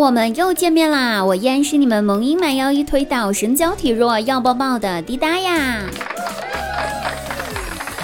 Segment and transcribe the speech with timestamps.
[0.00, 1.22] 我们又见面啦！
[1.22, 5.82] 我依然是你们萌音满腰一推倒神交体弱要抱抱的滴答呀。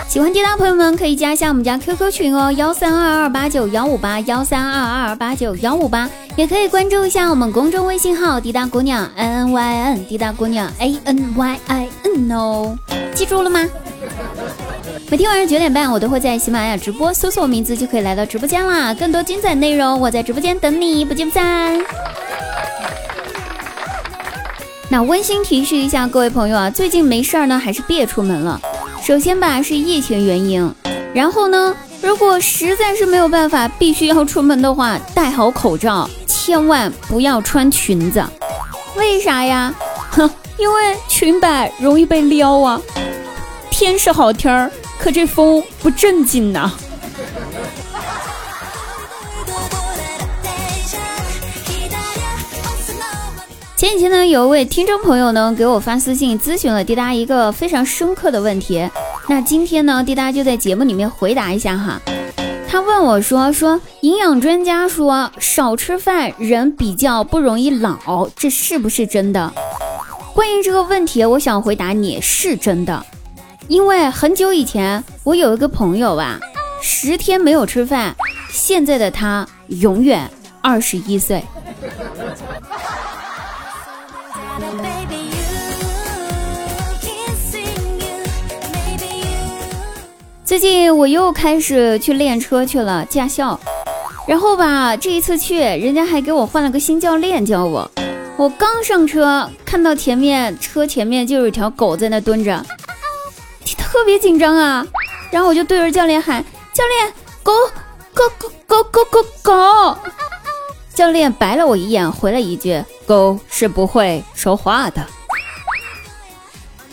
[0.06, 12.76] 喜欢滴答朋友们可以加一下我们家 QQ 群哦，幺三二二八九幺五八幺三二二八九幺五八，也可以关注一下我们公众微信号滴答姑娘 N N Y N 滴答姑娘 A N Y I N 哦，
[13.14, 13.66] 记住了吗？
[15.10, 18.94] 每天晚上九点半，我都会在喜马拉雅直播，搜索名字就可以来到直播间啦。
[18.94, 21.78] 更多精彩内容，我在直播间等你，不见不散。
[24.88, 28.60] 那温馨提示一下各位朋友啊，最近没事儿呢，还是别出门了。
[29.02, 30.72] 首先吧，是疫情原因，
[31.12, 38.24] 然后呢，如果实在是没有办法，必须要出门的话，戴好口罩，千万不要穿裙子。
[38.96, 39.74] 为啥呀？
[40.10, 42.80] 哼， 因为裙摆容易被撩啊。
[43.78, 44.70] 天是好天儿。
[44.98, 46.72] 可这风不正经呐！
[53.76, 58.88] 前几天呢，有一位听众朋友呢给我发私信咨询了滴答一个非常深刻的问题。
[59.28, 62.00] 那今天呢，滴答就在节目里面回答一下哈。
[62.66, 69.52] 他问我说：“说营养专家说少吃饭人比较不容易老，这是不是真的？”
[70.32, 73.04] 关于这个问题，我想回答你是真的。
[73.68, 76.38] 因为很久以前，我有一个朋友吧，
[76.80, 78.14] 十天没有吃饭，
[78.48, 81.42] 现在的他永远二十一岁。
[90.44, 93.58] 最近我又开始去练车去了，驾校。
[94.28, 97.90] 然后吧，这一次去，人家还给我换了个新教练教我。
[98.36, 102.64] 我刚上车，看到前面车前面就有一条狗在那蹲着。
[103.86, 104.86] 特别紧张啊，
[105.30, 107.52] 然后我就对着教练喊：“教练，狗
[108.12, 109.98] 狗狗狗狗狗狗！”
[110.92, 115.04] 教练白了我一眼，回了一句：“狗是不会说话的。”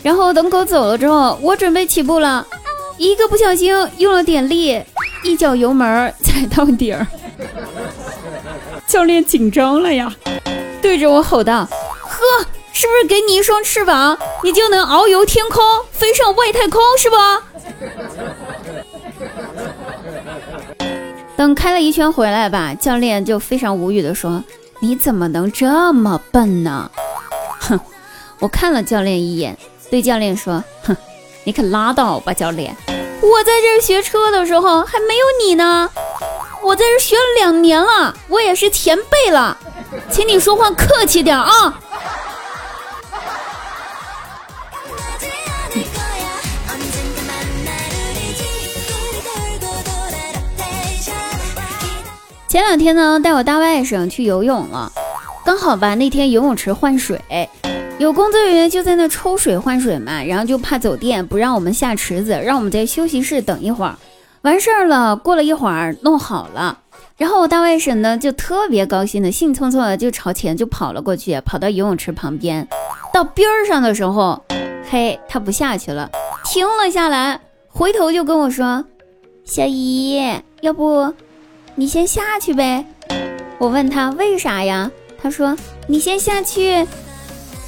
[0.02, 2.46] 然后等狗走了之后，我准备起步了，
[2.98, 4.81] 一个不小心用了点力，
[5.24, 7.06] 一脚油门踩到底儿。
[8.88, 10.14] 教练紧张了呀，
[10.81, 11.68] 对着我吼道
[12.04, 12.46] ：“呵！”
[12.76, 17.16] 是不是给你一双翅膀，你就能遨游天空，飞上外太空，是不？
[21.38, 24.44] 等开了一圈回来吧，教练就非常无语的说
[24.82, 26.90] ：“你怎么能这么笨呢？”
[27.62, 27.80] 哼，
[28.40, 29.56] 我看了教练一眼，
[29.92, 30.98] 对教练说：“哼，
[31.44, 32.76] 你可拉倒吧，教练！
[33.22, 35.90] 我在这学车的时候还没有你呢，
[36.64, 39.58] 我在这学了两年了，我也是前辈了，
[40.10, 41.80] 请你说话客气点啊。”
[52.53, 54.91] 前两天呢，带我大外甥去游泳了，
[55.44, 57.19] 刚好吧，那天游泳池换水，
[57.97, 63.96] 有工作人员就在那抽水换水嘛，然后就怕走电，不让我们下池子，让我们在休息室等一会儿。
[64.44, 66.78] 完事儿了，过了一会儿弄好了，
[67.18, 72.68] 然后我大外甥呢就特别高兴的，兴冲冲的就朝前就跑了过去，跑到游泳池旁边，
[73.12, 74.40] 到边儿上的时候，
[74.92, 76.08] 嘿，他不下去了，
[76.46, 78.86] 停了下来，回头就跟我说
[79.44, 80.22] ：“小姨，
[80.62, 81.12] 要不？”
[81.76, 82.86] 你先下去呗，
[83.58, 84.92] 我问他为啥呀？
[85.22, 85.58] 他说
[85.88, 86.86] 你先下去，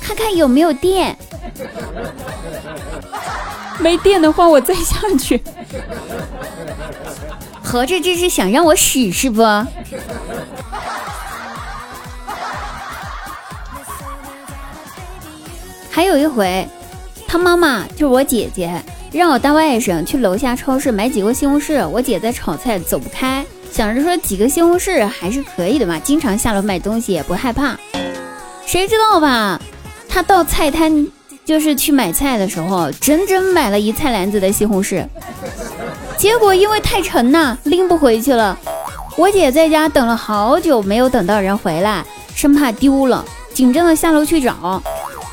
[0.02, 1.18] 看看有没有电。
[3.80, 5.42] 没电的话我再下去。
[7.64, 9.44] 合着这是想让我使是不？
[15.90, 16.68] 还有一回，
[17.28, 23.44] 他妈妈就是我姐姐，让我大外甥去楼下超市买几个西红柿，我姐在炒菜走不开。
[23.76, 27.78] 想着说几个西红柿还是可以的嘛，经常下楼买东西也不害怕。
[28.66, 29.60] 谁知道吧？
[30.08, 31.06] 他到菜摊
[31.44, 35.06] 就是去买菜的时候，整整买了一菜篮子的西红柿，
[36.18, 38.58] 结果因为太沉呐，拎不回去了。
[39.18, 44.82] 我姐在家等了好久，没有等到人回来，生怕丢了，紧张的下楼去找。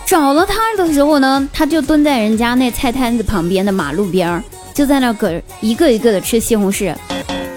[0.05, 4.43] 找了他的时候呢，他就蹲在人家那菜摊子旁边的马路边儿，
[4.75, 5.31] 就在那搁
[5.61, 6.93] 一个一个的吃西红柿。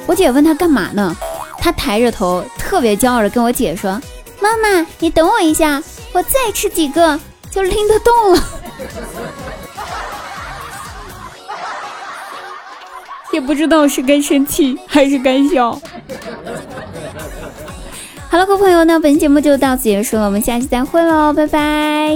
[0.08, 1.16] 我姐问他干嘛呢？
[1.58, 4.00] 他抬着头，特别骄傲的跟我姐说
[4.40, 5.82] ：“妈妈，你等我一下，
[6.14, 7.20] 我再吃几个
[7.50, 8.44] 就拎得动了。
[13.34, 15.72] ”也不知道是该生气还是该笑。
[18.30, 22.16] 好了，各位朋友，那本节目就到此结束了，我们下期再会喽，拜拜。